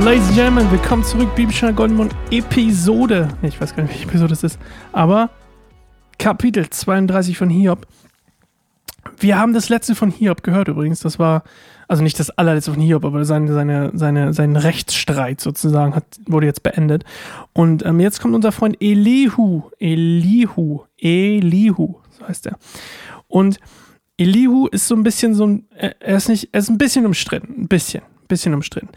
Ladies 0.00 0.28
and 0.28 0.36
Gentlemen, 0.36 0.70
willkommen 0.70 1.02
zurück, 1.02 1.34
Bibelscher 1.34 1.72
Goldmund 1.72 2.14
Episode. 2.30 3.28
Ich 3.42 3.60
weiß 3.60 3.74
gar 3.74 3.82
nicht, 3.82 3.92
welche 3.92 4.08
Episode 4.08 4.32
es 4.32 4.44
ist, 4.44 4.58
aber 4.92 5.28
Kapitel 6.18 6.70
32 6.70 7.36
von 7.36 7.50
Hiob. 7.50 7.86
Wir 9.18 9.38
haben 9.38 9.52
das 9.52 9.68
letzte 9.68 9.94
von 9.94 10.10
Hiob 10.10 10.42
gehört 10.42 10.68
übrigens. 10.68 11.00
Das 11.00 11.18
war, 11.18 11.42
also 11.88 12.02
nicht 12.02 12.18
das 12.20 12.30
allerletzte 12.30 12.72
von 12.72 12.80
Hiob, 12.80 13.04
aber 13.04 13.24
seine, 13.24 13.52
seine, 13.52 13.90
seine, 13.92 14.32
sein 14.32 14.56
Rechtsstreit 14.56 15.40
sozusagen 15.40 15.94
hat, 15.94 16.04
wurde 16.26 16.46
jetzt 16.46 16.62
beendet. 16.62 17.04
Und 17.52 17.84
ähm, 17.84 18.00
jetzt 18.00 18.20
kommt 18.20 18.34
unser 18.34 18.52
Freund 18.52 18.76
Elihu. 18.80 19.64
Elihu. 19.78 20.84
Elihu, 20.96 21.96
so 22.18 22.28
heißt 22.28 22.46
er. 22.46 22.56
Und 23.28 23.60
Elihu 24.16 24.66
ist 24.66 24.88
so 24.88 24.96
ein 24.96 25.04
bisschen 25.04 25.34
so 25.34 25.46
ein, 25.46 25.68
er 25.70 26.16
ist 26.16 26.28
nicht, 26.28 26.48
er 26.52 26.60
ist 26.60 26.70
ein 26.70 26.78
bisschen 26.78 27.06
umstritten. 27.06 27.54
Ein 27.56 27.68
bisschen, 27.68 28.02
ein 28.02 28.26
bisschen 28.26 28.54
umstritten 28.54 28.88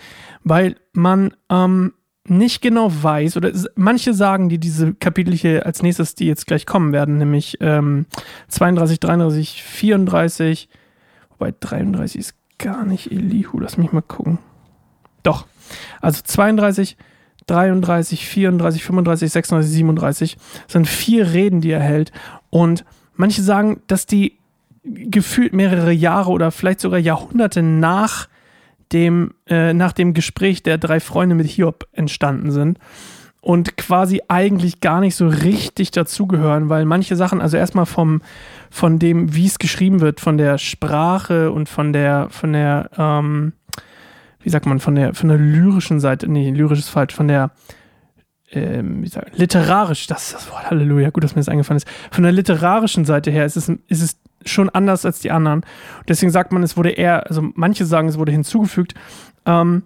weil 0.44 0.76
man 0.94 1.34
ähm, 1.49 1.94
nicht 2.27 2.62
genau 2.62 2.91
weiß, 2.91 3.38
oder 3.38 3.52
manche 3.76 4.13
sagen, 4.13 4.49
die 4.49 4.59
diese 4.59 4.94
Kapitel 4.94 5.34
hier 5.34 5.66
als 5.66 5.81
nächstes, 5.81 6.16
die 6.16 6.27
jetzt 6.27 6.48
gleich 6.48 6.66
kommen 6.66 6.94
werden, 6.94 7.17
nämlich 7.17 7.57
ähm, 7.62 8.05
32, 8.48 8.99
33, 8.99 9.63
34, 9.63 10.70
wobei 11.32 11.54
33 11.59 12.20
ist 12.20 12.35
gar 12.57 12.85
nicht 12.85 13.12
Elihu, 13.12 13.59
lass 13.59 13.77
mich 13.77 13.91
mal 13.91 14.02
gucken. 14.02 14.38
Doch, 15.23 15.48
also 15.99 16.21
32, 16.23 16.95
33, 17.48 18.27
34, 18.27 18.84
35, 18.84 19.32
36, 19.32 19.71
37 19.71 20.38
sind 20.68 20.88
vier 20.88 21.34
Reden, 21.34 21.62
die 21.62 21.71
er 21.71 21.79
hält. 21.79 22.12
Und 22.49 22.85
manche 23.15 23.41
sagen, 23.41 23.81
dass 23.88 24.05
die 24.05 24.38
gefühlt 24.83 25.54
mehrere 25.54 25.91
Jahre 25.91 26.31
oder 26.31 26.51
vielleicht 26.51 26.79
sogar 26.79 26.99
Jahrhunderte 26.99 27.62
nach 27.62 28.27
dem, 28.91 29.34
äh, 29.48 29.73
nach 29.73 29.93
dem 29.93 30.13
Gespräch 30.13 30.63
der 30.63 30.77
drei 30.77 30.99
Freunde 30.99 31.35
mit 31.35 31.48
Hiob 31.48 31.87
entstanden 31.93 32.51
sind 32.51 32.79
und 33.41 33.77
quasi 33.77 34.21
eigentlich 34.27 34.82
gar 34.82 34.99
nicht 34.99 35.15
so 35.15 35.27
richtig 35.27 35.91
dazugehören, 35.91 36.70
weil 36.70 36.85
manche 36.85 37.15
Sachen, 37.15 37.41
also 37.41 37.57
erstmal 37.57 37.85
vom, 37.85 38.21
von 38.70 38.99
dem, 38.99 39.35
wie 39.35 39.48
es 39.48 39.59
geschrieben 39.59 39.99
wird, 39.99 40.20
von 40.20 40.37
der 40.37 40.57
Sprache 40.57 41.51
und 41.51 41.67
von 41.67 41.91
der, 41.93 42.27
von 42.29 42.54
der, 42.54 42.89
ähm, 42.98 43.54
wie 44.41 44.49
sagt 44.49 44.65
man, 44.65 44.79
von 44.79 44.95
der, 44.95 45.13
von 45.13 45.29
der 45.29 45.37
lyrischen 45.37 45.99
Seite, 45.99 46.27
nee, 46.27 46.51
lyrisch 46.51 46.79
ist 46.79 46.89
falsch, 46.89 47.13
von 47.13 47.27
der, 47.27 47.51
ähm, 48.52 49.04
wie 49.04 49.07
sag, 49.07 49.38
literarisch, 49.38 50.07
das 50.07 50.27
ist 50.27 50.34
das 50.35 50.52
Wort, 50.52 50.70
Halleluja, 50.70 51.10
gut, 51.10 51.24
dass 51.24 51.35
mir 51.35 51.41
das 51.41 51.49
eingefallen 51.49 51.77
ist. 51.77 51.88
Von 52.12 52.24
der 52.24 52.32
literarischen 52.32 53.05
Seite 53.05 53.32
her 53.32 53.46
ist 53.46 53.55
es, 53.55 53.70
ist 53.88 54.02
es 54.02 54.18
schon 54.46 54.70
anders 54.70 55.05
als 55.05 55.20
die 55.20 55.32
anderen. 55.32 55.66
Deswegen 56.07 56.32
sagt 56.32 56.52
man, 56.52 56.63
es 56.63 56.76
wurde 56.77 56.91
eher, 56.91 57.27
also 57.27 57.44
manche 57.55 57.85
sagen, 57.85 58.07
es 58.07 58.18
wurde 58.18 58.32
hinzugefügt. 58.32 58.94
Ähm, 59.46 59.84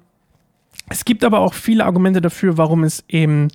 es 0.90 1.06
gibt 1.06 1.24
aber 1.24 1.40
auch 1.40 1.54
viele 1.54 1.86
Argumente 1.86 2.22
dafür, 2.22 2.58
warum 2.58 2.84
es 2.84 3.04
eben 3.08 3.50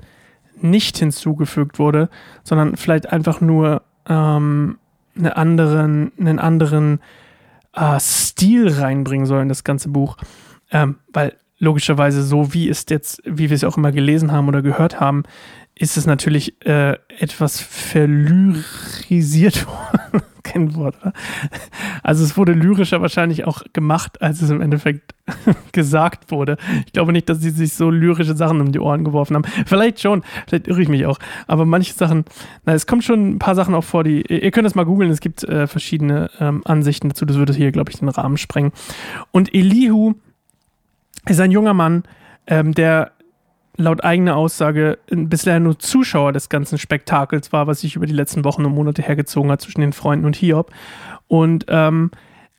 nicht 0.60 0.98
hinzugefügt 0.98 1.78
wurde, 1.78 2.08
sondern 2.44 2.76
vielleicht 2.76 3.12
einfach 3.12 3.40
nur 3.40 3.82
ähm, 4.08 4.78
einen 5.16 5.32
anderen, 5.32 6.12
einen 6.18 6.38
anderen 6.38 7.00
äh, 7.74 7.98
Stil 8.00 8.68
reinbringen 8.68 9.26
soll 9.26 9.42
in 9.42 9.48
das 9.48 9.64
ganze 9.64 9.88
Buch. 9.88 10.16
Ähm, 10.70 10.96
weil 11.12 11.34
logischerweise 11.60 12.24
so, 12.24 12.52
wie 12.52 12.68
es 12.68 12.86
jetzt, 12.88 13.22
wie 13.24 13.50
wir 13.50 13.54
es 13.54 13.62
auch 13.62 13.76
immer 13.76 13.92
gelesen 13.92 14.32
haben 14.32 14.48
oder 14.48 14.62
gehört 14.62 14.98
haben, 14.98 15.22
ist 15.80 15.96
es 15.96 16.04
natürlich 16.04 16.54
äh, 16.66 16.98
etwas 17.18 17.60
verlyrisiert 17.60 19.66
worden. 19.66 20.22
Kein 20.42 20.74
Wort, 20.74 20.96
oder? 21.00 21.12
Also 22.02 22.24
es 22.24 22.36
wurde 22.36 22.52
lyrischer 22.52 23.00
wahrscheinlich 23.00 23.46
auch 23.46 23.62
gemacht, 23.72 24.20
als 24.20 24.42
es 24.42 24.50
im 24.50 24.60
Endeffekt 24.60 25.14
gesagt 25.72 26.30
wurde. 26.30 26.56
Ich 26.86 26.92
glaube 26.92 27.12
nicht, 27.12 27.28
dass 27.28 27.40
sie 27.40 27.50
sich 27.50 27.74
so 27.74 27.90
lyrische 27.90 28.34
Sachen 28.34 28.60
um 28.60 28.72
die 28.72 28.80
Ohren 28.80 29.04
geworfen 29.04 29.36
haben. 29.36 29.44
Vielleicht 29.66 30.00
schon, 30.00 30.22
vielleicht 30.46 30.66
irre 30.66 30.82
ich 30.82 30.88
mich 30.88 31.06
auch. 31.06 31.18
Aber 31.46 31.64
manche 31.64 31.94
Sachen, 31.94 32.24
na, 32.64 32.74
es 32.74 32.86
kommt 32.86 33.04
schon 33.04 33.32
ein 33.32 33.38
paar 33.38 33.54
Sachen 33.54 33.74
auch 33.74 33.84
vor, 33.84 34.04
die, 34.04 34.22
ihr 34.22 34.50
könnt 34.50 34.66
das 34.66 34.74
mal 34.74 34.84
googeln, 34.84 35.10
es 35.10 35.20
gibt 35.20 35.44
äh, 35.44 35.66
verschiedene 35.66 36.30
ähm, 36.40 36.62
Ansichten 36.64 37.08
dazu. 37.08 37.24
Das 37.24 37.36
würde 37.36 37.54
hier, 37.54 37.72
glaube 37.72 37.90
ich, 37.90 37.98
den 37.98 38.08
Rahmen 38.08 38.36
sprengen. 38.36 38.72
Und 39.30 39.54
Elihu 39.54 40.14
ist 41.26 41.40
ein 41.40 41.50
junger 41.50 41.74
Mann, 41.74 42.04
ähm, 42.46 42.72
der 42.74 43.12
laut 43.76 44.04
eigener 44.04 44.36
Aussage 44.36 44.98
bisher 45.08 45.58
nur 45.58 45.78
Zuschauer 45.78 46.32
des 46.32 46.48
ganzen 46.48 46.78
Spektakels 46.78 47.52
war, 47.52 47.66
was 47.66 47.80
sich 47.80 47.96
über 47.96 48.06
die 48.06 48.12
letzten 48.12 48.44
Wochen 48.44 48.64
und 48.64 48.74
Monate 48.74 49.02
hergezogen 49.02 49.50
hat 49.50 49.60
zwischen 49.60 49.80
den 49.80 49.92
Freunden 49.92 50.26
und 50.26 50.36
Hiob. 50.36 50.70
Und 51.28 51.66
ähm, 51.68 52.10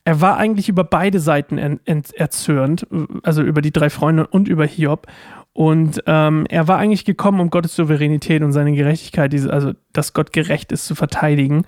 er 0.04 0.20
war 0.20 0.38
eigentlich 0.38 0.68
über 0.68 0.84
beide 0.84 1.20
Seiten 1.20 1.80
erzürnt, 1.86 2.88
also 3.24 3.44
über 3.44 3.62
die 3.62 3.72
drei 3.72 3.90
Freunde 3.90 4.26
und 4.26 4.48
über 4.48 4.66
Hiob. 4.66 5.08
Und 5.54 6.02
ähm, 6.08 6.46
er 6.50 6.68
war 6.68 6.78
eigentlich 6.78 7.06
gekommen, 7.06 7.40
um 7.40 7.50
Gottes 7.50 7.76
Souveränität 7.76 8.42
und 8.42 8.52
seine 8.52 8.74
Gerechtigkeit, 8.74 9.34
also 9.50 9.74
dass 9.94 10.14
Gott 10.14 10.34
gerecht 10.34 10.72
ist, 10.72 10.86
zu 10.86 10.96
verteidigen. 10.96 11.66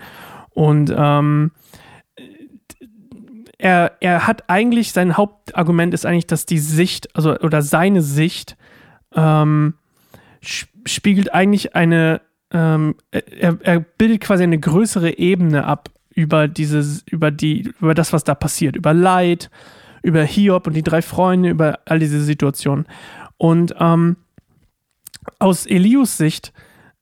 Und 0.51 0.93
ähm, 0.95 1.51
er, 3.63 3.93
er 4.01 4.27
hat 4.27 4.49
eigentlich, 4.49 4.91
sein 4.91 5.15
Hauptargument 5.15 5.93
ist 5.93 6.05
eigentlich, 6.05 6.27
dass 6.27 6.45
die 6.45 6.59
Sicht, 6.59 7.15
also 7.15 7.39
oder 7.39 7.61
seine 7.61 8.01
Sicht 8.01 8.57
ähm, 9.15 9.75
spiegelt 10.41 11.33
eigentlich 11.33 11.73
eine, 11.73 12.19
ähm, 12.51 12.95
er, 13.11 13.57
er 13.61 13.79
bildet 13.79 14.19
quasi 14.19 14.43
eine 14.43 14.59
größere 14.59 15.17
Ebene 15.17 15.63
ab 15.63 15.89
über 16.13 16.49
dieses, 16.49 17.03
über 17.09 17.31
die, 17.31 17.73
über 17.79 17.93
das, 17.93 18.11
was 18.11 18.25
da 18.25 18.35
passiert, 18.35 18.75
über 18.75 18.93
Leid, 18.93 19.49
über 20.01 20.23
Hiob 20.23 20.67
und 20.67 20.73
die 20.73 20.83
drei 20.83 21.01
Freunde, 21.01 21.49
über 21.49 21.79
all 21.85 21.99
diese 21.99 22.21
Situationen. 22.21 22.85
Und 23.37 23.73
ähm, 23.79 24.17
aus 25.39 25.65
Elius 25.65 26.17
Sicht 26.17 26.51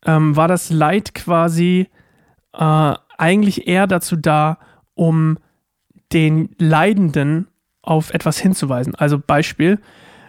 ähm, 0.05 0.35
war 0.35 0.47
das 0.47 0.69
Leid 0.69 1.16
quasi 1.16 1.89
äh, 2.53 2.93
eigentlich 3.17 3.67
eher 3.67 3.88
dazu 3.88 4.16
da, 4.16 4.59
um 4.93 5.39
den 6.13 6.49
Leidenden 6.57 7.47
auf 7.81 8.13
etwas 8.13 8.38
hinzuweisen. 8.39 8.95
Also 8.95 9.19
Beispiel, 9.19 9.79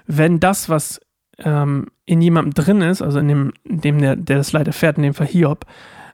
wenn 0.06 0.40
das, 0.40 0.68
was 0.68 1.00
ähm, 1.38 1.88
in 2.04 2.20
jemandem 2.20 2.54
drin 2.54 2.80
ist, 2.82 3.02
also 3.02 3.18
in 3.18 3.28
dem, 3.28 3.52
in 3.64 3.80
dem 3.80 3.98
der, 4.00 4.16
der 4.16 4.38
das 4.38 4.52
Leid 4.52 4.66
erfährt, 4.66 4.96
in 4.96 5.02
dem 5.02 5.14
Fall 5.14 5.26
Hiob, 5.26 5.66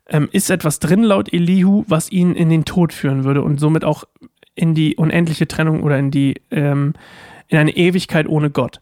ähm, 0.09 0.29
ist 0.33 0.51
etwas 0.51 0.79
drin 0.79 1.03
laut 1.03 1.33
Elihu, 1.33 1.85
was 1.87 2.11
ihn 2.11 2.35
in 2.35 2.49
den 2.49 2.65
Tod 2.65 2.93
führen 2.93 3.25
würde 3.25 3.43
und 3.43 3.61
somit 3.61 3.85
auch 3.85 4.05
in 4.55 4.75
die 4.75 4.97
unendliche 4.97 5.47
Trennung 5.47 5.83
oder 5.83 5.99
in 5.99 6.11
die 6.11 6.41
ähm, 6.51 6.95
in 7.49 7.59
eine 7.59 7.77
Ewigkeit 7.77 8.29
ohne 8.29 8.51
Gott. 8.51 8.81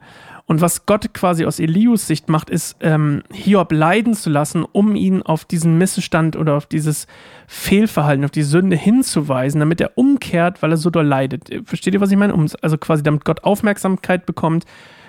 Und 0.49 0.61
was 0.61 0.87
Gott 0.87 1.13
quasi 1.13 1.45
aus 1.45 1.59
Elius 1.59 2.07
Sicht 2.07 2.29
macht, 2.29 2.51
ist, 2.51 2.77
ähm, 2.81 3.25
Hiob 3.33 3.73
leiden 3.73 4.15
zu 4.15 4.31
lassen, 4.31 4.65
um 4.65 4.95
ihn 4.95 5.23
auf 5.23 5.45
diesen 5.45 5.77
Missstand 5.77 6.37
oder 6.37 6.55
auf 6.55 6.67
dieses 6.67 7.09
Fehlverhalten, 7.49 8.25
auf 8.25 8.31
die 8.31 8.45
Sünde 8.45 8.77
hinzuweisen, 8.77 9.59
damit 9.59 9.81
er 9.81 9.99
umkehrt, 9.99 10.63
weil 10.63 10.71
er 10.71 10.77
so 10.77 10.89
doll 10.89 11.05
leidet. 11.05 11.51
Versteht 11.65 11.95
ihr, 11.95 12.01
was 12.01 12.13
ich 12.13 12.17
meine? 12.17 12.33
Um, 12.33 12.47
also 12.63 12.79
quasi 12.79 13.03
damit 13.03 13.25
Gott 13.25 13.43
Aufmerksamkeit 13.43 14.25
bekommt, 14.25 14.65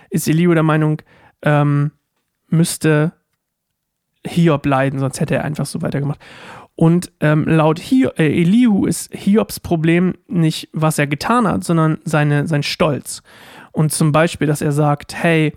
ist 0.10 0.28
Eliu 0.28 0.56
der 0.56 0.64
Meinung, 0.64 1.04
ähm, 1.44 1.92
müsste 2.48 3.14
Hiob 4.26 4.66
leiden, 4.66 5.00
sonst 5.00 5.20
hätte 5.20 5.36
er 5.36 5.44
einfach 5.44 5.68
so 5.68 5.84
weitergemacht. 5.84 6.20
Und 6.76 7.12
ähm, 7.22 7.46
laut 7.48 7.80
Hiob, 7.80 8.20
äh, 8.20 8.42
Elihu 8.42 8.86
ist 8.86 9.12
Hiobs 9.14 9.60
Problem 9.60 10.16
nicht, 10.28 10.70
was 10.74 11.00
er 11.00 11.08
getan 11.08 11.48
hat, 11.48 11.64
sondern 11.64 12.00
seine, 12.06 12.48
sein 12.48 12.64
Stolz. 12.64 13.24
Und 13.78 13.92
zum 13.92 14.12
Beispiel, 14.12 14.48
dass 14.48 14.62
er 14.62 14.72
sagt, 14.72 15.14
hey, 15.14 15.54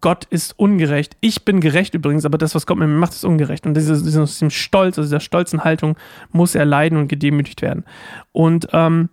Gott 0.00 0.24
ist 0.30 0.58
ungerecht. 0.58 1.18
Ich 1.20 1.44
bin 1.44 1.60
gerecht 1.60 1.92
übrigens, 1.92 2.24
aber 2.24 2.38
das, 2.38 2.54
was 2.54 2.64
Gott 2.64 2.78
mit 2.78 2.88
mir 2.88 2.94
macht, 2.94 3.12
ist 3.12 3.22
ungerecht. 3.22 3.66
Und 3.66 3.74
dieses, 3.74 4.02
diesem 4.02 4.48
Stolz, 4.48 4.96
also 4.96 5.06
dieser 5.06 5.20
stolzen 5.20 5.62
Haltung, 5.62 5.98
muss 6.32 6.54
er 6.54 6.64
leiden 6.64 6.96
und 6.96 7.08
gedemütigt 7.08 7.60
werden. 7.60 7.84
Und 8.32 8.68
ähm, 8.72 9.10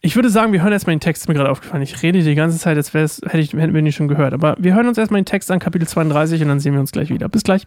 ich 0.00 0.14
würde 0.14 0.30
sagen, 0.30 0.52
wir 0.52 0.62
hören 0.62 0.72
erstmal 0.72 0.94
den 0.94 1.00
Text, 1.00 1.24
ist 1.24 1.28
mir 1.28 1.34
gerade 1.34 1.50
aufgefallen. 1.50 1.82
Ich 1.82 2.00
rede 2.00 2.22
die 2.22 2.36
ganze 2.36 2.58
Zeit, 2.58 2.76
als 2.76 2.94
hätte 2.94 3.38
ich, 3.38 3.52
hätten 3.52 3.74
wir 3.74 3.80
ihn 3.80 3.90
schon 3.90 4.06
gehört. 4.06 4.34
Aber 4.34 4.54
wir 4.60 4.72
hören 4.72 4.86
uns 4.86 4.98
erstmal 4.98 5.20
den 5.20 5.26
Text 5.26 5.50
an, 5.50 5.58
Kapitel 5.58 5.88
32, 5.88 6.42
und 6.42 6.48
dann 6.48 6.60
sehen 6.60 6.74
wir 6.74 6.80
uns 6.80 6.92
gleich 6.92 7.10
wieder. 7.10 7.28
Bis 7.28 7.42
gleich. 7.42 7.66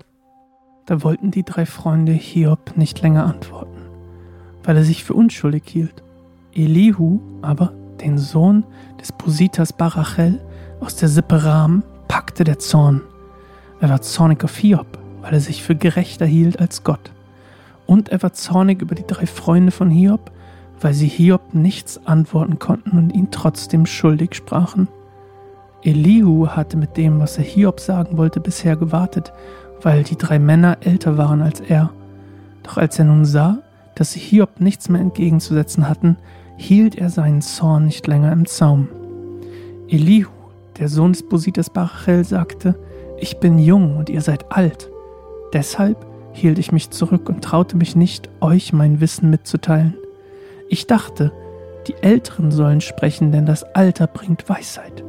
Da 0.85 1.03
wollten 1.03 1.31
die 1.31 1.43
drei 1.43 1.65
Freunde 1.65 2.13
Hiob 2.13 2.77
nicht 2.77 3.01
länger 3.01 3.25
antworten, 3.25 3.81
weil 4.63 4.77
er 4.77 4.85
sich 4.85 5.03
für 5.03 5.15
unschuldig 5.15 5.63
hielt. 5.67 6.01
Elihu 6.55 7.19
aber 7.41 7.73
den 8.01 8.17
Sohn 8.17 8.63
des 8.99 9.11
Positas 9.11 9.73
Barachel 9.73 10.39
aus 10.79 10.95
der 10.95 11.09
Sippe 11.09 11.43
Ram, 11.43 11.83
packte 12.07 12.43
der 12.43 12.59
Zorn. 12.59 13.01
Er 13.79 13.89
war 13.89 14.01
zornig 14.01 14.43
auf 14.43 14.57
Hiob, 14.57 14.97
weil 15.21 15.33
er 15.33 15.39
sich 15.39 15.63
für 15.63 15.75
gerechter 15.75 16.25
hielt 16.25 16.59
als 16.59 16.83
Gott. 16.83 17.11
Und 17.85 18.09
er 18.09 18.21
war 18.21 18.33
zornig 18.33 18.81
über 18.81 18.95
die 18.95 19.07
drei 19.07 19.25
Freunde 19.25 19.71
von 19.71 19.89
Hiob, 19.89 20.31
weil 20.81 20.93
sie 20.93 21.07
Hiob 21.07 21.53
nichts 21.53 22.05
antworten 22.05 22.59
konnten 22.59 22.97
und 22.97 23.13
ihn 23.13 23.31
trotzdem 23.31 23.85
schuldig 23.85 24.35
sprachen. 24.35 24.87
Elihu 25.81 26.47
hatte 26.47 26.77
mit 26.77 26.97
dem, 26.97 27.19
was 27.19 27.37
er 27.37 27.43
Hiob 27.43 27.79
sagen 27.79 28.17
wollte, 28.17 28.39
bisher 28.39 28.75
gewartet, 28.75 29.31
weil 29.81 30.03
die 30.03 30.17
drei 30.17 30.39
Männer 30.39 30.77
älter 30.81 31.17
waren 31.17 31.41
als 31.41 31.61
er. 31.61 31.91
Doch 32.63 32.77
als 32.77 32.99
er 32.99 33.05
nun 33.05 33.25
sah, 33.25 33.59
dass 33.95 34.11
sie 34.11 34.19
Hiob 34.19 34.59
nichts 34.59 34.89
mehr 34.89 35.01
entgegenzusetzen 35.01 35.87
hatten, 35.87 36.17
hielt 36.59 36.95
er 36.95 37.09
seinen 37.09 37.41
Zorn 37.41 37.85
nicht 37.85 38.05
länger 38.05 38.33
im 38.33 38.45
Zaum. 38.45 38.89
Elihu, 39.87 40.29
der 40.77 40.89
Sohn 40.89 41.13
des 41.13 41.23
Bosites 41.23 41.69
Barachel, 41.69 42.25
sagte, 42.25 42.77
Ich 43.17 43.39
bin 43.39 43.57
jung 43.57 43.95
und 43.95 44.09
ihr 44.09 44.21
seid 44.21 44.51
alt. 44.51 44.89
Deshalb 45.53 46.05
hielt 46.33 46.59
ich 46.59 46.73
mich 46.73 46.89
zurück 46.89 47.29
und 47.29 47.43
traute 47.43 47.77
mich 47.77 47.95
nicht, 47.95 48.29
euch 48.41 48.73
mein 48.73 48.99
Wissen 48.99 49.29
mitzuteilen. 49.29 49.95
Ich 50.67 50.85
dachte, 50.85 51.31
die 51.87 51.95
Älteren 52.01 52.51
sollen 52.51 52.81
sprechen, 52.81 53.31
denn 53.31 53.45
das 53.45 53.63
Alter 53.63 54.07
bringt 54.07 54.49
Weisheit. 54.49 55.03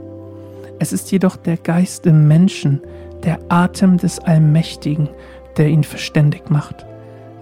Es 0.79 0.93
ist 0.93 1.11
jedoch 1.11 1.37
der 1.37 1.57
Geist 1.57 2.07
im 2.07 2.29
Menschen, 2.29 2.81
der 3.25 3.41
Atem 3.49 3.99
des 3.99 4.21
Allmächtigen, 4.21 5.09
der 5.57 5.69
ihn 5.69 5.85
verständig 5.85 6.49
macht. 6.49 6.87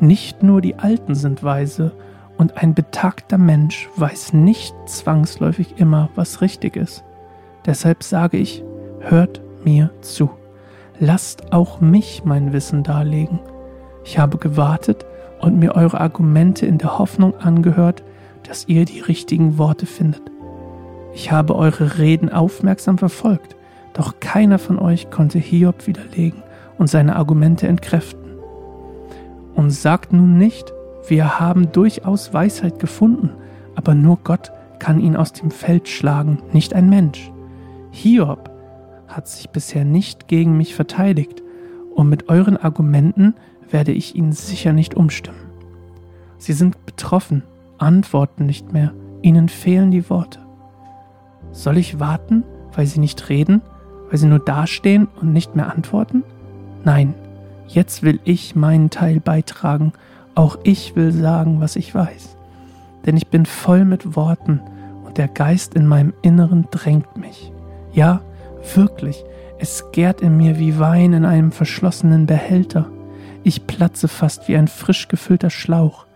Nicht 0.00 0.42
nur 0.42 0.62
die 0.62 0.76
Alten 0.76 1.14
sind 1.14 1.44
weise, 1.44 1.92
und 2.38 2.56
ein 2.56 2.72
betagter 2.72 3.36
Mensch 3.36 3.88
weiß 3.96 4.32
nicht 4.32 4.74
zwangsläufig 4.86 5.74
immer, 5.76 6.08
was 6.14 6.40
richtig 6.40 6.76
ist. 6.76 7.04
Deshalb 7.66 8.02
sage 8.02 8.38
ich, 8.38 8.64
hört 9.00 9.42
mir 9.64 9.90
zu. 10.00 10.30
Lasst 11.00 11.52
auch 11.52 11.80
mich 11.80 12.22
mein 12.24 12.52
Wissen 12.52 12.84
darlegen. 12.84 13.40
Ich 14.04 14.18
habe 14.18 14.38
gewartet 14.38 15.04
und 15.40 15.58
mir 15.58 15.74
eure 15.74 16.00
Argumente 16.00 16.64
in 16.64 16.78
der 16.78 16.98
Hoffnung 16.98 17.36
angehört, 17.36 18.02
dass 18.44 18.66
ihr 18.68 18.84
die 18.84 19.00
richtigen 19.00 19.58
Worte 19.58 19.86
findet. 19.86 20.22
Ich 21.12 21.32
habe 21.32 21.56
eure 21.56 21.98
Reden 21.98 22.30
aufmerksam 22.30 22.98
verfolgt, 22.98 23.56
doch 23.92 24.20
keiner 24.20 24.58
von 24.58 24.78
euch 24.78 25.10
konnte 25.10 25.38
Hiob 25.38 25.86
widerlegen 25.86 26.42
und 26.78 26.88
seine 26.88 27.16
Argumente 27.16 27.66
entkräften. 27.66 28.38
Und 29.54 29.70
sagt 29.70 30.12
nun 30.12 30.38
nicht, 30.38 30.72
wir 31.08 31.40
haben 31.40 31.72
durchaus 31.72 32.32
Weisheit 32.34 32.78
gefunden, 32.78 33.30
aber 33.74 33.94
nur 33.94 34.18
Gott 34.24 34.52
kann 34.78 35.00
ihn 35.00 35.16
aus 35.16 35.32
dem 35.32 35.50
Feld 35.50 35.88
schlagen, 35.88 36.38
nicht 36.52 36.74
ein 36.74 36.88
Mensch. 36.88 37.30
Hiob 37.90 38.50
hat 39.08 39.28
sich 39.28 39.50
bisher 39.50 39.84
nicht 39.84 40.28
gegen 40.28 40.56
mich 40.56 40.74
verteidigt, 40.74 41.42
und 41.94 42.08
mit 42.08 42.28
euren 42.28 42.56
Argumenten 42.56 43.34
werde 43.70 43.90
ich 43.90 44.14
ihn 44.14 44.30
sicher 44.32 44.72
nicht 44.72 44.94
umstimmen. 44.94 45.48
Sie 46.36 46.52
sind 46.52 46.86
betroffen, 46.86 47.42
antworten 47.78 48.46
nicht 48.46 48.72
mehr, 48.72 48.92
ihnen 49.22 49.48
fehlen 49.48 49.90
die 49.90 50.08
Worte. 50.08 50.38
Soll 51.50 51.78
ich 51.78 51.98
warten, 51.98 52.44
weil 52.74 52.86
sie 52.86 53.00
nicht 53.00 53.28
reden, 53.28 53.62
weil 54.08 54.18
sie 54.18 54.28
nur 54.28 54.38
dastehen 54.38 55.08
und 55.20 55.32
nicht 55.32 55.56
mehr 55.56 55.72
antworten? 55.74 56.22
Nein, 56.84 57.14
jetzt 57.66 58.02
will 58.02 58.20
ich 58.24 58.54
meinen 58.54 58.90
Teil 58.90 59.18
beitragen, 59.18 59.92
auch 60.38 60.56
ich 60.62 60.94
will 60.94 61.10
sagen, 61.10 61.60
was 61.60 61.74
ich 61.74 61.92
weiß. 61.92 62.36
Denn 63.04 63.16
ich 63.16 63.26
bin 63.26 63.44
voll 63.44 63.84
mit 63.84 64.14
Worten 64.14 64.60
und 65.04 65.18
der 65.18 65.26
Geist 65.26 65.74
in 65.74 65.84
meinem 65.84 66.14
Inneren 66.22 66.68
drängt 66.70 67.16
mich. 67.16 67.52
Ja, 67.92 68.20
wirklich, 68.76 69.24
es 69.58 69.90
gärt 69.90 70.20
in 70.20 70.36
mir 70.36 70.56
wie 70.60 70.78
Wein 70.78 71.12
in 71.12 71.24
einem 71.24 71.50
verschlossenen 71.50 72.26
Behälter. 72.26 72.86
Ich 73.42 73.66
platze 73.66 74.06
fast 74.06 74.46
wie 74.46 74.56
ein 74.56 74.68
frisch 74.68 75.08
gefüllter 75.08 75.50
Schlauch. 75.50 76.06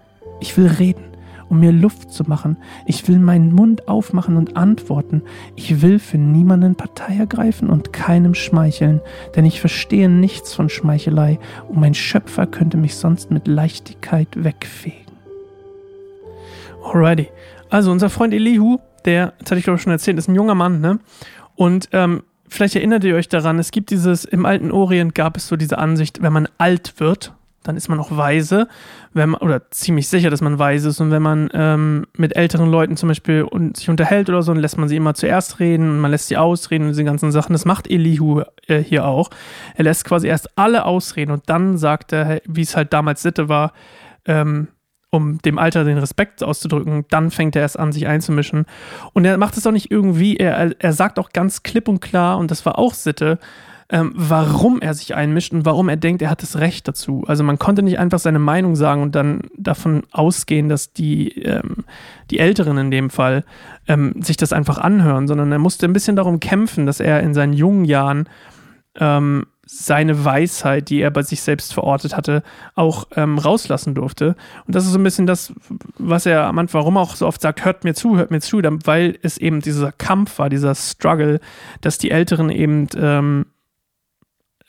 Ich 0.41 0.57
will 0.57 0.69
reden, 0.69 1.05
um 1.52 1.60
mir 1.60 1.70
Luft 1.70 2.10
zu 2.10 2.25
machen. 2.25 2.56
Ich 2.87 3.06
will 3.08 3.19
meinen 3.19 3.52
Mund 3.52 3.87
aufmachen 3.87 4.38
und 4.38 4.56
antworten. 4.56 5.20
Ich 5.54 5.82
will 5.82 5.99
für 5.99 6.16
niemanden 6.16 6.76
Partei 6.76 7.14
ergreifen 7.14 7.69
und 7.69 7.93
keinem 7.93 8.34
schmeicheln, 8.34 9.02
denn 9.37 9.44
ich 9.44 9.60
verstehe 9.60 10.08
nichts 10.08 10.54
von 10.54 10.70
Schmeichelei 10.70 11.38
und 11.69 11.78
mein 11.78 11.93
Schöpfer 11.93 12.46
könnte 12.46 12.78
mich 12.78 12.96
sonst 12.96 13.31
mit 13.31 13.46
Leichtigkeit 13.46 14.28
wegfegen. 14.34 15.12
Alrighty. 16.82 17.28
Also 17.69 17.93
unser 17.93 18.08
Freund 18.08 18.32
Elihu, 18.32 18.78
der, 19.04 19.34
das 19.38 19.50
hatte 19.50 19.58
ich 19.58 19.64
glaube 19.64 19.76
ich 19.76 19.82
schon 19.82 19.93
erzählt, 19.93 20.16
ist 20.16 20.28
ein 20.28 20.34
junger 20.34 20.54
Mann, 20.54 20.81
ne? 20.81 21.00
Und 21.54 21.90
ähm, 21.93 22.22
vielleicht 22.49 22.76
erinnert 22.76 23.04
ihr 23.04 23.14
euch 23.14 23.28
daran, 23.28 23.58
es 23.58 23.72
gibt 23.72 23.90
dieses, 23.90 24.25
im 24.25 24.46
alten 24.46 24.70
Orient 24.70 25.14
gab 25.14 25.37
es 25.37 25.49
so 25.49 25.56
diese 25.56 25.76
Ansicht, 25.76 26.22
wenn 26.22 26.32
man 26.32 26.49
alt 26.56 26.94
wird, 26.96 27.34
dann 27.62 27.76
ist 27.76 27.88
man 27.88 27.99
auch 28.00 28.17
weise, 28.17 28.69
wenn 29.12 29.31
man, 29.31 29.41
oder 29.41 29.70
ziemlich 29.70 30.09
sicher, 30.09 30.31
dass 30.31 30.41
man 30.41 30.59
weise 30.59 30.88
ist. 30.88 31.00
Und 31.00 31.11
wenn 31.11 31.23
man 31.23 31.50
ähm, 31.53 32.06
mit 32.17 32.37
älteren 32.37 32.70
Leuten 32.70 32.97
zum 32.97 33.09
Beispiel 33.09 33.43
und 33.43 33.76
sich 33.76 33.88
unterhält 33.88 34.29
oder 34.29 34.43
so, 34.43 34.53
dann 34.53 34.61
lässt 34.61 34.79
man 34.79 34.88
sie 34.88 34.97
immer 34.97 35.14
zuerst 35.14 35.61
reden 35.61 35.91
und 35.91 36.00
man 36.00 36.11
lässt 36.11 36.29
sie 36.29 36.37
ausreden 36.37 36.85
und 36.85 36.91
diese 36.91 37.05
ganzen 37.05 37.32
Sachen. 37.32 37.53
Das 37.53 37.64
macht 37.64 37.91
Elihu 37.91 38.43
äh, 38.67 38.79
hier 38.79 39.06
auch. 39.06 39.31
Er 39.75 39.85
lässt 39.85 40.05
quasi 40.05 40.29
erst 40.29 40.56
alle 40.56 40.85
ausreden 40.85 41.31
und 41.31 41.43
dann 41.47 41.79
sagt 41.79 42.12
er, 42.12 42.41
wie 42.47 42.62
es 42.62 42.76
halt 42.76 42.93
damals 42.93 43.23
Sitte 43.23 43.49
war, 43.49 43.73
ähm, 44.26 44.69
um 45.11 45.38
dem 45.43 45.59
Alter 45.59 45.85
den 45.85 45.99
Respekt 45.99 46.43
auszudrücken, 46.43 47.05
dann 47.11 47.31
fängt 47.31 47.55
er 47.55 47.62
erst 47.62 47.79
an, 47.79 47.93
sich 47.93 48.06
einzumischen. 48.06 48.64
Und 49.12 49.26
er 49.26 49.37
macht 49.37 49.59
es 49.59 49.67
auch 49.67 49.73
nicht 49.73 49.91
irgendwie, 49.91 50.38
er, 50.38 50.75
er 50.79 50.93
sagt 50.94 51.19
auch 51.19 51.31
ganz 51.31 51.62
klipp 51.62 51.87
und 51.87 52.00
klar, 52.00 52.38
und 52.38 52.50
das 52.50 52.64
war 52.64 52.79
auch 52.79 52.94
Sitte, 52.94 53.38
ähm, 53.93 54.12
warum 54.17 54.81
er 54.81 54.94
sich 54.94 55.15
einmischt 55.15 55.53
und 55.53 55.67
warum 55.67 55.91
er 55.91 55.99
denkt, 55.99 56.23
er 56.23 56.31
hat 56.31 56.43
das 56.43 56.59
Recht 56.59 56.89
dazu. 56.89 57.25
Also 57.27 57.44
man 57.44 57.59
konnte 57.59 57.83
nicht 57.83 57.99
einfach 57.99 58.19
seine 58.19 58.39
Meinung 58.39 58.75
sagen 58.75 59.03
und 59.03 59.15
dann 59.15 59.43
davon 59.56 60.05
ausgehen, 60.11 60.71
dass 60.71 60.94
die, 60.94 61.43
ähm, 61.43 61.85
die 62.31 62.39
Älteren 62.39 62.79
in 62.79 62.91
dem 62.91 63.11
Fall 63.11 63.44
ähm, 63.87 64.15
sich 64.23 64.39
das 64.39 64.55
einfach 64.55 64.79
anhören, 64.79 65.29
sondern 65.29 65.53
er 65.53 65.59
musste 65.59 65.87
ein 65.87 65.93
bisschen 65.93 66.17
darum 66.17 66.41
kämpfen, 66.41 66.87
dass 66.87 67.00
er 67.00 67.21
in 67.21 67.35
seinen 67.35 67.53
jungen 67.53 67.85
Jahren 67.85 68.31
ähm, 68.99 69.44
seine 69.67 70.25
Weisheit, 70.25 70.88
die 70.88 71.00
er 71.00 71.11
bei 71.11 71.23
sich 71.23 71.43
selbst 71.43 71.75
verortet 71.75 72.17
hatte, 72.17 72.43
auch 72.75 73.06
ähm, 73.15 73.38
rauslassen 73.38 73.95
durfte. 73.95 74.37
Und 74.67 74.75
das 74.75 74.87
ist 74.87 74.93
so 74.93 74.99
ein 74.99 75.05
bisschen 75.05 75.27
das, 75.27 75.53
was 75.99 76.25
er 76.25 76.47
am 76.47 76.59
Anfang, 76.59 76.81
warum 76.81 76.97
auch 76.97 77.15
so 77.15 77.27
oft 77.27 77.43
sagt, 77.43 77.65
hört 77.65 77.85
mir 77.85 77.95
zu, 77.95 78.17
hört 78.17 78.31
mir 78.31 78.41
zu, 78.41 78.59
weil 78.85 79.19
es 79.23 79.37
eben 79.37 79.61
dieser 79.61 79.93
Kampf 79.93 80.38
war, 80.38 80.49
dieser 80.49 80.75
Struggle, 80.75 81.41
dass 81.83 81.99
die 81.99 82.11
Älteren 82.11 82.49
eben 82.49 82.88
ähm, 82.97 83.47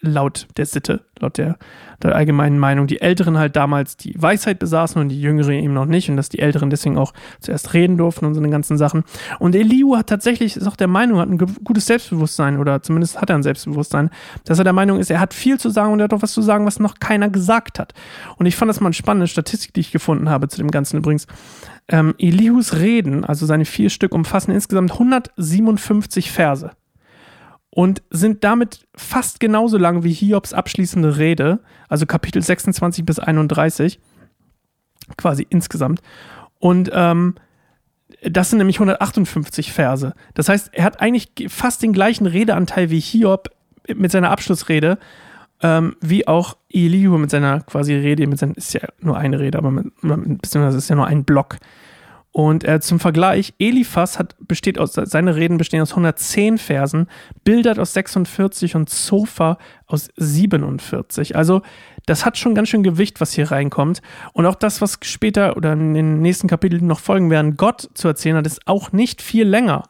laut 0.04 0.48
der 0.58 0.66
Sitte, 0.66 1.02
laut 1.20 1.38
der, 1.38 1.58
der, 2.02 2.14
allgemeinen 2.14 2.60
Meinung, 2.60 2.88
die 2.88 3.02
Älteren 3.02 3.38
halt 3.38 3.56
damals 3.56 3.96
die 3.96 4.14
Weisheit 4.22 4.60
besaßen 4.60 5.02
und 5.02 5.10
die 5.10 5.20
Jüngeren 5.20 5.54
eben 5.54 5.74
noch 5.74 5.86
nicht 5.86 6.10
und 6.10 6.18
dass 6.18 6.28
die 6.28 6.40
Älteren 6.40 6.70
deswegen 6.70 6.98
auch 6.98 7.14
zuerst 7.40 7.74
reden 7.74 7.98
durften 7.98 8.26
und 8.26 8.34
so 8.34 8.42
eine 8.42 8.50
ganzen 8.50 8.78
Sachen. 8.78 9.06
Und 9.40 9.56
Eliu 9.56 9.96
hat 9.96 10.08
tatsächlich, 10.08 10.58
ist 10.58 10.68
auch 10.68 10.76
der 10.76 10.90
Meinung, 10.90 11.20
hat 11.20 11.30
ein 11.30 11.38
gutes 11.38 11.86
Selbstbewusstsein 11.86 12.60
oder 12.60 12.84
zumindest 12.84 13.20
hat 13.20 13.30
er 13.30 13.38
ein 13.38 13.44
Selbstbewusstsein, 13.44 14.10
dass 14.44 14.60
er 14.60 14.66
der 14.66 14.74
Meinung 14.74 15.00
ist, 15.00 15.10
er 15.10 15.22
hat 15.22 15.34
viel 15.34 15.58
zu 15.58 15.70
sagen 15.70 15.94
und 15.94 16.02
er 16.02 16.06
hat 16.06 16.14
auch 16.14 16.22
was 16.22 16.34
zu 16.34 16.42
sagen, 16.42 16.66
was 16.66 16.80
noch 16.80 17.00
keiner 17.00 17.30
gesagt 17.30 17.80
hat. 17.80 17.94
Und 18.38 18.46
ich 18.46 18.58
fand 18.58 18.70
das 18.70 18.82
mal 18.82 18.88
eine 18.88 18.94
spannende 18.94 19.28
Statistik, 19.28 19.74
die 19.74 19.80
ich 19.80 19.92
gefunden 19.94 20.30
habe 20.30 20.50
zu 20.50 20.58
dem 20.58 20.70
Ganzen 20.70 20.98
übrigens. 20.98 21.28
Ähm, 21.88 22.14
Elihus 22.18 22.76
Reden, 22.76 23.24
also 23.24 23.46
seine 23.46 23.66
vier 23.66 23.90
Stück, 23.90 24.14
umfassen 24.14 24.52
insgesamt 24.52 24.92
157 24.92 26.32
Verse 26.32 26.72
und 27.76 28.04
sind 28.12 28.44
damit 28.44 28.86
fast 28.96 29.40
genauso 29.40 29.80
lang 29.80 30.04
wie 30.04 30.14
Hiobs 30.14 30.54
abschließende 30.54 31.18
Rede, 31.18 31.60
also 31.90 32.06
Kapitel 32.06 32.40
26 32.40 33.04
bis 33.04 33.18
31, 33.18 34.00
quasi 35.18 35.48
insgesamt. 35.50 36.04
Und 36.60 36.92
ähm, 36.94 37.34
das 38.22 38.52
sind 38.52 38.60
nämlich 38.60 38.76
158 38.76 39.74
Verse. 39.74 40.14
Das 40.36 40.50
heißt, 40.50 40.70
er 40.72 40.84
hat 40.84 41.02
eigentlich 41.02 41.32
fast 41.48 41.82
den 41.82 41.94
gleichen 41.94 42.28
Redeanteil 42.28 42.92
wie 42.92 43.00
Hiob 43.00 43.50
mit 43.88 44.12
seiner 44.12 44.30
Abschlussrede, 44.30 45.00
ähm, 45.64 45.96
wie 46.00 46.28
auch 46.28 46.58
Elihu 46.70 47.18
mit 47.18 47.32
seiner 47.32 47.62
quasi 47.62 47.96
Rede, 47.96 48.28
mit 48.28 48.38
seiner, 48.38 48.56
ist 48.56 48.76
ja 48.76 48.82
nur 49.00 49.18
eine 49.18 49.40
Rede, 49.40 49.58
aber 49.58 49.72
mit, 49.72 49.88
beziehungsweise 50.00 50.78
ist 50.78 50.90
ja 50.90 50.96
nur 50.96 51.08
ein 51.08 51.24
Block. 51.24 51.58
Und 52.34 52.68
äh, 52.68 52.80
zum 52.80 53.00
Vergleich, 53.00 53.54
Eliphas 53.60 54.18
hat, 54.18 54.36
besteht 54.40 54.80
aus, 54.80 54.94
seine 54.94 55.36
Reden 55.36 55.60
bestehen 55.60 55.82
aus 55.82 55.92
110 55.92 56.58
Versen, 56.58 57.08
Bildert 57.44 57.78
aus 57.78 57.94
46 57.94 58.76
und 58.76 58.90
Zofa 58.90 59.60
aus 59.86 60.10
47. 60.16 61.36
Also 61.36 61.62
das 62.08 62.26
hat 62.26 62.40
schon 62.40 62.56
ganz 62.56 62.70
schön 62.70 62.82
Gewicht, 62.82 63.22
was 63.22 63.34
hier 63.34 63.52
reinkommt. 63.52 64.02
Und 64.34 64.48
auch 64.48 64.56
das, 64.56 64.82
was 64.82 64.98
später 65.04 65.56
oder 65.58 65.74
in 65.74 65.94
den 65.94 66.22
nächsten 66.22 66.48
Kapiteln 66.48 66.88
noch 66.88 67.00
folgen 67.00 67.30
werden, 67.30 67.56
Gott 67.56 67.88
zu 67.94 68.08
erzählen 68.08 68.38
hat, 68.38 68.48
ist 68.48 68.68
auch 68.68 68.92
nicht 68.92 69.22
viel 69.22 69.48
länger. 69.48 69.84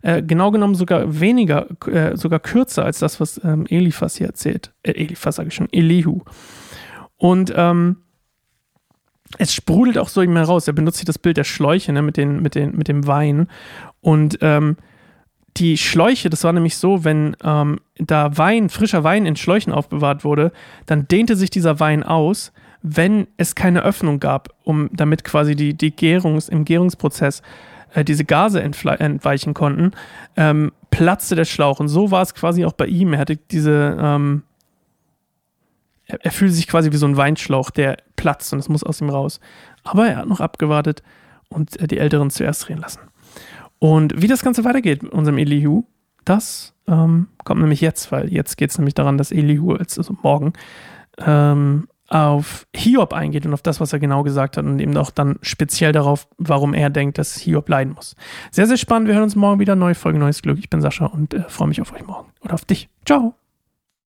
Äh, 0.00 0.22
genau 0.22 0.52
genommen 0.52 0.74
sogar 0.74 1.20
weniger, 1.20 1.66
äh, 1.86 2.16
sogar 2.16 2.40
kürzer 2.40 2.82
als 2.82 2.98
das, 3.00 3.20
was 3.20 3.38
ähm, 3.44 3.66
Eliphas 3.68 4.16
hier 4.16 4.28
erzählt. 4.28 4.72
Äh, 4.82 4.92
Eliphas 4.92 5.36
sage 5.36 5.48
ich 5.48 5.54
schon, 5.54 5.68
Elihu. 5.70 6.22
Und 7.18 7.52
ähm, 7.54 7.98
es 9.38 9.54
sprudelt 9.54 9.98
auch 9.98 10.08
so 10.08 10.20
immer 10.22 10.42
raus. 10.42 10.66
Er 10.66 10.72
benutzt 10.72 10.98
hier 10.98 11.06
das 11.06 11.18
Bild 11.18 11.36
der 11.36 11.44
Schläuche 11.44 11.92
ne, 11.92 12.02
mit, 12.02 12.16
den, 12.16 12.42
mit, 12.42 12.54
den, 12.54 12.76
mit 12.76 12.88
dem 12.88 13.06
Wein. 13.06 13.48
Und 14.00 14.38
ähm, 14.40 14.76
die 15.56 15.76
Schläuche, 15.76 16.30
das 16.30 16.44
war 16.44 16.52
nämlich 16.52 16.76
so, 16.76 17.04
wenn 17.04 17.36
ähm, 17.42 17.80
da 17.98 18.36
Wein, 18.36 18.68
frischer 18.68 19.04
Wein 19.04 19.26
in 19.26 19.36
Schläuchen 19.36 19.72
aufbewahrt 19.72 20.24
wurde, 20.24 20.52
dann 20.86 21.08
dehnte 21.08 21.36
sich 21.36 21.50
dieser 21.50 21.80
Wein 21.80 22.02
aus, 22.02 22.52
wenn 22.82 23.26
es 23.36 23.54
keine 23.54 23.82
Öffnung 23.82 24.20
gab, 24.20 24.48
um 24.64 24.88
damit 24.92 25.24
quasi 25.24 25.54
die, 25.54 25.74
die 25.74 25.94
Gärungs, 25.94 26.48
im 26.48 26.64
Gärungsprozess 26.64 27.42
äh, 27.94 28.04
diese 28.04 28.24
Gase 28.24 28.62
entweichen 28.62 29.54
konnten, 29.54 29.92
ähm, 30.36 30.72
platzte 30.90 31.34
der 31.34 31.44
Schlauch. 31.44 31.80
Und 31.80 31.88
so 31.88 32.10
war 32.10 32.22
es 32.22 32.34
quasi 32.34 32.64
auch 32.64 32.72
bei 32.72 32.86
ihm. 32.86 33.12
Er 33.12 33.20
hatte 33.20 33.36
diese, 33.36 33.98
ähm, 34.00 34.42
er, 36.10 36.24
er 36.24 36.30
fühlt 36.30 36.52
sich 36.52 36.66
quasi 36.66 36.92
wie 36.92 36.96
so 36.96 37.06
ein 37.06 37.16
Weinschlauch, 37.16 37.70
der 37.70 37.96
platzt 38.16 38.52
und 38.52 38.58
es 38.58 38.68
muss 38.68 38.84
aus 38.84 39.00
ihm 39.00 39.10
raus. 39.10 39.40
Aber 39.84 40.06
er 40.06 40.16
hat 40.16 40.28
noch 40.28 40.40
abgewartet 40.40 41.02
und 41.48 41.78
äh, 41.80 41.86
die 41.86 41.98
Älteren 41.98 42.30
zuerst 42.30 42.68
reden 42.68 42.80
lassen. 42.80 43.00
Und 43.78 44.20
wie 44.20 44.28
das 44.28 44.42
Ganze 44.42 44.64
weitergeht 44.64 45.02
mit 45.02 45.12
unserem 45.12 45.38
Elihu, 45.38 45.84
das 46.24 46.74
ähm, 46.86 47.28
kommt 47.44 47.60
nämlich 47.60 47.80
jetzt, 47.80 48.12
weil 48.12 48.32
jetzt 48.32 48.56
geht 48.56 48.70
es 48.70 48.78
nämlich 48.78 48.94
daran, 48.94 49.16
dass 49.16 49.32
Elihu, 49.32 49.74
also 49.74 50.14
morgen, 50.22 50.52
ähm, 51.18 51.88
auf 52.08 52.66
Hiob 52.74 53.12
eingeht 53.12 53.46
und 53.46 53.54
auf 53.54 53.62
das, 53.62 53.80
was 53.80 53.92
er 53.92 54.00
genau 54.00 54.24
gesagt 54.24 54.56
hat 54.56 54.64
und 54.64 54.80
eben 54.80 54.96
auch 54.96 55.10
dann 55.10 55.38
speziell 55.42 55.92
darauf, 55.92 56.26
warum 56.38 56.74
er 56.74 56.90
denkt, 56.90 57.18
dass 57.18 57.36
Hiob 57.36 57.68
leiden 57.68 57.94
muss. 57.94 58.16
Sehr, 58.50 58.66
sehr 58.66 58.76
spannend. 58.76 59.06
Wir 59.06 59.14
hören 59.14 59.24
uns 59.24 59.36
morgen 59.36 59.60
wieder. 59.60 59.76
Neue 59.76 59.94
Folge, 59.94 60.18
neues 60.18 60.42
Glück. 60.42 60.58
Ich 60.58 60.68
bin 60.68 60.80
Sascha 60.80 61.06
und 61.06 61.34
äh, 61.34 61.44
freue 61.48 61.68
mich 61.68 61.80
auf 61.80 61.92
euch 61.92 62.04
morgen 62.04 62.32
oder 62.42 62.54
auf 62.54 62.64
dich. 62.64 62.88
Ciao. 63.06 63.39